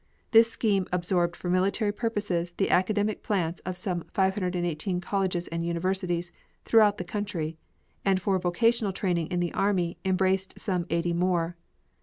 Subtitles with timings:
[0.31, 6.31] This scheme absorbed for military purposes the academic plants of some 518 colleges and universities
[6.65, 7.59] throughout the country,
[8.03, 11.55] and for vocational training in the army embraced some eighty more.